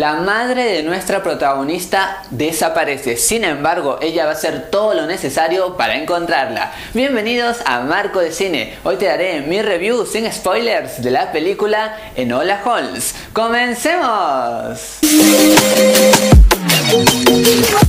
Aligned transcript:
La 0.00 0.14
madre 0.14 0.64
de 0.64 0.82
nuestra 0.82 1.22
protagonista 1.22 2.22
desaparece, 2.30 3.18
sin 3.18 3.44
embargo 3.44 3.98
ella 4.00 4.24
va 4.24 4.30
a 4.30 4.32
hacer 4.32 4.70
todo 4.70 4.94
lo 4.94 5.04
necesario 5.04 5.76
para 5.76 5.94
encontrarla. 5.94 6.72
Bienvenidos 6.94 7.58
a 7.66 7.80
Marco 7.80 8.20
de 8.20 8.32
Cine, 8.32 8.78
hoy 8.82 8.96
te 8.96 9.04
daré 9.04 9.42
mi 9.42 9.60
review 9.60 10.06
sin 10.06 10.32
spoilers 10.32 11.02
de 11.02 11.10
la 11.10 11.32
película 11.32 11.98
Enola 12.16 12.62
Holmes. 12.64 13.14
¡Comencemos! 13.34 15.00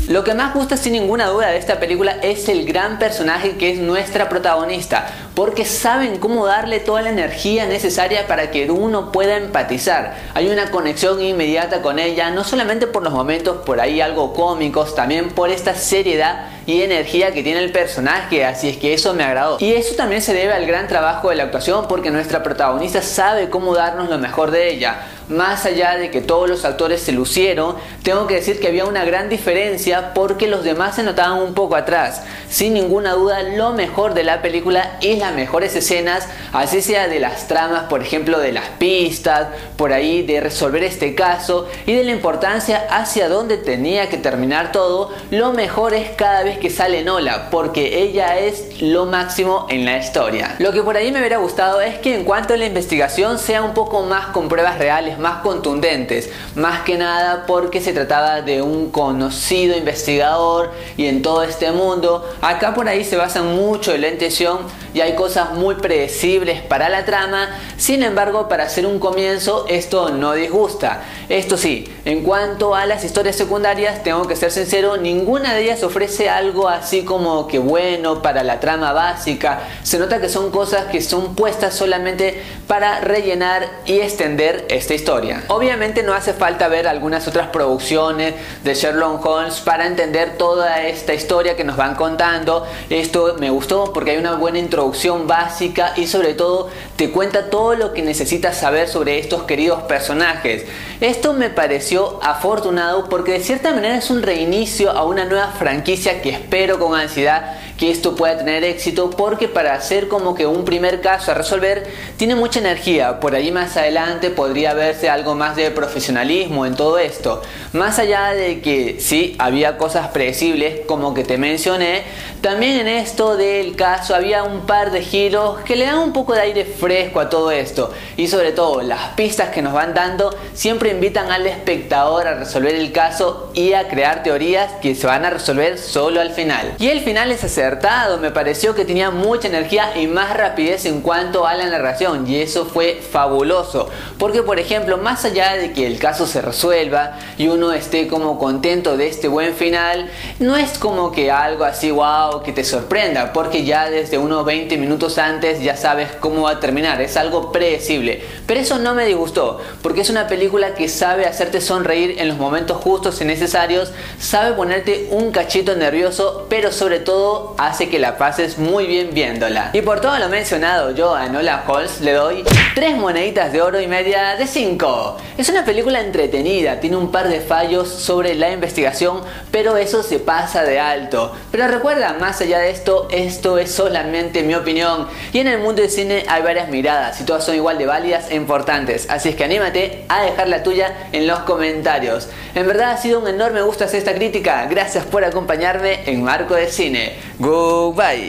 Lo 0.08 0.24
que 0.24 0.34
más 0.34 0.54
gusta 0.54 0.76
sin 0.78 0.94
ninguna 0.94 1.28
duda 1.28 1.48
de 1.48 1.58
esta 1.58 1.80
película 1.80 2.18
es 2.22 2.50
el 2.50 2.66
gran 2.66 3.00
personaje 3.00 3.56
que 3.56 3.72
es 3.72 3.80
nuestra 3.80 4.30
protagonista, 4.30 5.08
porque 5.36 5.66
saben 5.66 6.18
cómo 6.18 6.46
darle 6.46 6.80
toda 6.80 7.02
la 7.02 7.10
energía 7.10 7.66
necesaria 7.66 8.28
para 8.28 8.52
que 8.52 8.70
uno 8.70 9.12
pueda 9.12 9.38
empatizar. 9.38 10.16
Hay 10.34 10.50
una 10.50 10.70
conexión 10.70 11.22
inmediata 11.22 11.82
con 11.82 11.98
ella, 11.98 12.30
no 12.30 12.44
solamente 12.44 12.88
por 12.88 13.04
los 13.04 13.14
momentos 13.14 13.58
por 13.66 13.80
ahí 13.80 14.02
algo 14.02 14.34
cómicos, 14.34 14.96
también 14.96 15.30
por 15.30 15.50
esta 15.50 15.76
seriedad 15.76 16.48
y 16.72 16.84
energía 16.84 17.34
que 17.34 17.44
tiene 17.44 17.60
el 17.60 17.72
personaje, 17.72 18.46
así 18.46 18.70
es 18.70 18.78
que 18.78 18.94
eso 18.94 19.14
me 19.14 19.24
agradó. 19.24 19.58
Y 19.60 19.74
eso 19.74 19.96
también 19.96 20.22
se 20.22 20.34
debe 20.34 20.54
al 20.54 20.66
gran 20.66 20.88
trabajo 20.88 21.30
de 21.30 21.36
la 21.36 21.44
actuación 21.44 21.88
porque 21.88 22.12
nuestra 22.12 22.44
protagonista 22.44 23.02
sabe 23.02 23.50
cómo 23.50 23.76
darnos 23.76 24.10
lo 24.10 24.18
mejor 24.18 24.52
de 24.52 24.72
ella 24.72 25.02
más 25.32 25.66
allá 25.66 25.98
de 25.98 26.12
que 26.12 26.22
todos 26.22 26.50
los 26.50 26.66
actores 26.66 27.02
se 27.02 27.12
lucieron, 27.12 27.76
tengo 28.04 28.28
que 28.28 28.36
decir 28.36 28.60
que 28.60 28.68
había 28.68 28.86
una 28.86 29.06
gran 29.06 29.30
diferencia 29.30 30.14
porque 30.14 30.48
los 30.48 30.64
demás 30.64 30.96
se 30.96 31.04
notaban 31.04 31.40
un 31.40 31.54
poco 31.54 31.76
atrás. 31.76 32.24
Sin 32.50 32.74
ninguna 32.74 33.14
duda, 33.14 33.42
lo 33.42 33.72
mejor 33.72 34.14
de 34.14 34.24
la 34.24 34.42
película 34.42 34.98
es 35.02 35.18
las 35.18 35.34
mejores 35.34 35.76
escenas, 35.76 36.28
así 36.52 36.82
sea 36.82 37.08
de 37.08 37.20
las 37.20 37.48
tramas, 37.48 37.84
por 37.84 38.02
ejemplo, 38.02 38.40
de 38.40 38.52
las 38.52 38.68
pistas, 38.78 39.48
por 39.78 39.94
ahí 39.94 40.24
de 40.24 40.42
resolver 40.42 40.84
este 40.84 41.16
caso 41.16 41.68
y 41.86 41.94
de 41.94 42.04
la 42.04 42.12
importancia 42.12 42.86
hacia 42.90 43.30
dónde 43.30 43.58
tenía 43.58 44.10
que 44.10 44.18
terminar 44.18 44.72
todo. 44.72 45.12
Lo 45.32 45.54
mejor 45.54 45.94
es 45.94 46.10
cada 46.12 46.44
vez 46.44 46.58
que 46.62 46.70
sale 46.70 47.04
Nola, 47.04 47.50
porque 47.50 48.04
ella 48.04 48.38
es 48.38 48.82
lo 48.82 49.08
máximo 49.08 49.66
en 49.70 49.84
la 49.84 49.98
historia. 49.98 50.56
Lo 50.60 50.72
que 50.72 50.84
por 50.84 50.96
ahí 50.96 51.12
me 51.12 51.20
hubiera 51.20 51.38
gustado 51.38 51.82
es 51.82 51.98
que 51.98 52.16
en 52.16 52.24
cuanto 52.24 52.54
a 52.54 52.58
la 52.58 52.66
investigación 52.66 53.40
sea 53.40 53.64
un 53.64 53.74
poco 53.74 54.04
más 54.04 54.28
con 54.28 54.48
pruebas 54.48 54.78
reales, 54.78 55.18
más 55.18 55.42
contundentes, 55.42 56.30
más 56.56 56.84
que 56.84 56.98
nada 56.98 57.46
porque 57.48 57.82
se 57.82 57.94
trataba 57.94 58.42
de 58.42 58.62
un 58.62 58.92
conocido 58.92 59.76
investigador 59.76 60.72
y 60.98 61.08
en 61.08 61.24
todo 61.24 61.44
este 61.44 61.72
mundo, 61.72 62.30
acá 62.42 62.76
por 62.76 62.88
ahí 62.88 63.04
se 63.04 63.18
basan 63.18 63.56
mucho 63.56 63.94
en 63.94 64.02
la 64.02 64.10
intención 64.10 64.60
y 64.94 65.02
hay 65.02 65.16
cosas 65.16 65.54
muy 65.54 65.76
predecibles 65.76 66.62
para 66.62 66.90
la 66.90 67.06
trama, 67.06 67.50
sin 67.78 68.04
embargo 68.04 68.48
para 68.48 68.66
hacer 68.66 68.86
un 68.86 69.00
comienzo 69.00 69.66
esto 69.68 70.12
no 70.12 70.34
disgusta. 70.34 71.02
Esto 71.28 71.58
sí, 71.58 71.92
en 72.06 72.22
cuanto 72.22 72.76
a 72.76 72.86
las 72.86 73.04
historias 73.04 73.36
secundarias, 73.36 74.04
tengo 74.04 74.28
que 74.28 74.36
ser 74.36 74.52
sincero, 74.52 74.98
ninguna 74.98 75.56
de 75.56 75.64
ellas 75.64 75.82
ofrece 75.82 76.30
algo 76.30 76.41
así 76.70 77.04
como 77.04 77.48
que 77.48 77.60
bueno 77.60 78.22
para 78.22 78.44
la 78.44 78.60
trama 78.60 78.94
básica, 78.94 79.62
se 79.84 80.00
nota 80.00 80.20
que 80.20 80.30
son 80.30 80.52
cosas 80.52 80.86
que 80.86 81.02
son 81.02 81.36
puestas 81.36 81.74
solamente 81.74 82.42
para 82.72 83.02
rellenar 83.02 83.68
y 83.86 84.00
extender 84.00 84.66
esta 84.70 84.94
historia. 84.94 85.44
Obviamente 85.50 86.04
no 86.04 86.14
hace 86.14 86.32
falta 86.32 86.70
ver 86.70 86.88
algunas 86.88 87.28
otras 87.28 87.48
producciones 87.48 88.34
de 88.64 88.74
Sherlock 88.74 89.26
Holmes 89.26 89.60
para 89.60 89.86
entender 89.88 90.38
toda 90.38 90.82
esta 90.88 91.14
historia 91.14 91.58
que 91.58 91.66
nos 91.66 91.76
van 91.76 91.96
contando. 91.96 92.66
Esto 92.90 93.36
me 93.38 93.50
gustó 93.50 93.92
porque 93.92 94.12
hay 94.12 94.20
una 94.20 94.36
buena 94.36 94.58
introducción 94.58 95.28
básica 95.28 95.92
y 95.98 96.08
sobre 96.08 96.34
todo 96.34 96.70
te 96.96 97.12
cuenta 97.12 97.50
todo 97.50 97.76
lo 97.76 97.92
que 97.92 98.04
necesitas 98.04 98.56
saber 98.56 98.88
sobre 98.88 99.20
estos 99.20 99.44
queridos 99.44 99.82
personajes. 99.82 100.64
Esto 101.02 101.34
me 101.34 101.50
pareció 101.50 102.24
afortunado 102.24 103.10
porque 103.10 103.34
de 103.34 103.42
cierta 103.42 103.74
manera 103.74 103.98
es 103.98 104.10
un 104.10 104.24
reinicio 104.24 104.92
a 104.92 105.04
una 105.04 105.26
nueva 105.26 105.48
franquicia 105.60 106.22
que 106.22 106.30
espero 106.30 106.80
con 106.80 106.98
ansiedad 106.98 107.58
que 107.82 107.90
esto 107.90 108.16
pueda 108.16 108.38
tener 108.38 108.64
éxito 108.64 109.10
porque 109.10 109.48
para 109.48 109.74
hacer 109.74 110.08
como 110.08 110.36
que 110.36 110.46
un 110.46 110.66
primer 110.66 111.02
caso 111.02 111.32
a 111.32 111.34
resolver 111.34 111.88
tiene 112.16 112.36
mucha 112.36 112.60
energía. 112.60 113.20
Por 113.20 113.34
ahí 113.34 113.52
más 113.52 113.76
adelante 113.76 114.30
podría 114.30 114.76
verse 114.76 115.10
algo 115.10 115.34
más 115.34 115.56
de 115.56 115.72
profesionalismo 115.72 116.68
en 116.68 116.76
todo 116.76 117.00
esto. 117.00 117.42
Más 117.74 117.98
allá 117.98 118.34
de 118.34 118.62
que 118.62 119.00
sí 119.00 119.36
había 119.40 119.80
cosas 119.80 120.10
predecibles 120.10 120.82
como 120.86 121.16
que 121.16 121.24
te 121.24 121.40
mencioné, 121.40 122.04
también 122.42 122.82
en 122.82 122.88
esto 122.88 123.36
del 123.36 123.76
caso 123.76 124.14
había 124.14 124.44
un 124.44 124.68
par 124.68 124.92
de 124.92 125.02
giros 125.02 125.62
que 125.62 125.76
le 125.76 125.86
dan 125.86 125.98
un 125.98 126.14
poco 126.14 126.34
de 126.34 126.42
aire 126.42 126.66
fresco 126.66 127.20
a 127.20 127.30
todo 127.30 127.50
esto. 127.50 127.92
Y 128.16 128.28
sobre 128.28 128.52
todo 128.52 128.84
las 128.84 129.14
pistas 129.16 129.50
que 129.50 129.64
nos 129.64 129.74
van 129.74 129.96
dando 129.96 130.36
siempre 130.54 130.92
invitan 130.92 131.32
al 131.32 131.48
espectador 131.48 132.28
a 132.28 132.36
resolver 132.36 132.76
el 132.76 132.92
caso 132.92 133.50
y 133.56 133.74
a 133.74 133.88
crear 133.88 134.22
teorías 134.22 134.72
que 134.84 134.94
se 134.94 135.08
van 135.08 135.26
a 135.26 135.32
resolver 135.32 135.80
solo 135.80 136.22
al 136.22 136.30
final. 136.30 136.76
Y 136.78 136.90
el 136.90 137.00
final 137.02 137.32
es 137.32 137.44
hacer 137.44 137.71
me 138.20 138.32
pareció 138.32 138.76
que 138.76 138.86
tenía 138.86 139.12
mucha 139.12 139.48
energía 139.48 139.98
y 139.98 140.08
más 140.08 140.36
rapidez 140.36 140.86
en 140.86 141.02
cuanto 141.02 141.48
a 141.48 141.54
la 141.54 141.68
narración 141.68 142.28
y 142.28 142.38
eso 142.42 142.66
fue 142.66 143.02
fabuloso. 143.02 143.90
Porque 144.18 144.44
por 144.44 144.60
ejemplo, 144.60 144.98
más 144.98 145.26
allá 145.26 145.54
de 145.54 145.72
que 145.72 145.88
el 145.88 145.98
caso 146.00 146.28
se 146.28 146.42
resuelva 146.42 147.18
y 147.38 147.48
uno 147.48 147.72
esté 147.72 148.08
como 148.08 148.38
contento 148.38 148.98
de 148.98 149.08
este 149.08 149.28
buen 149.28 149.54
final, 149.54 150.10
no 150.40 150.58
es 150.58 150.78
como 150.78 151.12
que 151.12 151.32
algo 151.32 151.64
así 151.64 151.92
wow 151.92 152.44
que 152.44 152.52
te 152.52 152.64
sorprenda, 152.64 153.34
porque 153.34 153.64
ya 153.64 153.90
desde 153.90 154.18
unos 154.18 154.46
20 154.46 154.78
minutos 154.78 155.18
antes 155.18 155.62
ya 155.62 155.78
sabes 155.78 156.10
cómo 156.20 156.44
va 156.44 156.52
a 156.52 156.60
terminar, 156.60 157.02
es 157.02 157.18
algo 157.18 157.52
predecible. 157.52 158.24
Pero 158.48 158.60
eso 158.60 158.80
no 158.80 158.94
me 158.94 159.06
disgustó, 159.06 159.60
porque 159.82 160.02
es 160.02 160.10
una 160.10 160.28
película 160.28 160.76
que 160.76 160.90
sabe 160.90 161.26
hacerte 161.26 161.62
sonreír 161.62 162.16
en 162.20 162.28
los 162.28 162.38
momentos 162.38 162.78
justos 162.78 163.22
y 163.22 163.26
necesarios, 163.26 163.92
sabe 164.20 164.56
ponerte 164.56 165.08
un 165.12 165.32
cachito 165.32 165.76
nervioso, 165.76 166.48
pero 166.50 166.72
sobre 166.72 167.00
todo 167.00 167.51
hace 167.58 167.90
que 167.90 168.00
la 168.00 168.18
pases 168.18 168.58
muy 168.58 168.88
bien 168.88 169.10
viéndola. 169.14 169.72
Y 169.74 169.82
por 169.82 170.02
todo 170.02 170.18
lo 170.20 170.30
mencionado, 170.30 170.92
yo 170.92 171.16
a 171.16 171.28
Nola 171.28 171.64
Holmes 171.68 172.02
le 172.02 172.14
doy 172.14 172.44
3 172.76 172.98
moneditas 172.98 173.52
de 173.52 173.62
oro 173.62 173.80
y 173.80 173.88
media 173.88 174.36
de 174.36 174.48
5. 174.48 175.18
Es 175.38 175.50
una 175.50 175.66
película 175.66 176.02
entretenida, 176.02 176.80
tiene 176.80 176.98
un 176.98 177.12
par 177.12 177.28
de 177.28 177.40
fallos 177.40 177.90
sobre 177.90 178.36
la 178.36 178.52
investigación, 178.52 179.22
pero 179.52 179.78
eso 179.78 180.04
se 180.04 180.20
pasa 180.20 180.64
de 180.64 180.80
alto. 180.80 181.34
Pero 181.52 181.68
recuerda, 181.68 182.16
más 182.20 182.42
allá 182.42 182.60
de 182.60 182.70
esto, 182.70 183.08
esto 183.12 183.58
es 183.58 183.72
solamente 183.72 184.44
mi 184.44 184.56
opinión. 184.56 185.08
Y 185.34 185.40
en 185.40 185.48
el 185.48 185.60
mundo 185.60 185.82
del 185.82 185.92
cine 185.92 186.26
hay 186.28 186.42
varias 186.42 186.70
miradas 186.70 187.20
y 187.22 187.26
todas 187.26 187.44
son 187.44 187.56
igual 187.56 187.78
de 187.78 187.86
válidas 187.86 188.30
e 188.30 188.36
importantes. 188.36 189.10
Así 189.10 189.30
es 189.30 189.36
que 189.36 189.44
anímate 189.44 190.06
a 190.10 190.24
dejar 190.24 190.48
la 190.48 190.64
tuya 190.64 191.08
en 191.12 191.28
los 191.28 191.40
comentarios. 191.40 192.30
En 192.56 192.68
verdad 192.68 192.92
ha 192.92 192.98
sido 192.98 193.20
un 193.20 193.28
enorme 193.28 193.62
gusto 193.62 193.84
hacer 193.84 194.00
esta 194.00 194.14
crítica. 194.14 194.66
Gracias 194.70 195.06
por 195.06 195.24
acompañarme 195.24 196.02
en 196.06 196.24
Marco 196.24 196.56
de 196.56 196.68
Cine. 196.68 197.14
Gol, 197.42 197.92
vai! 197.92 198.20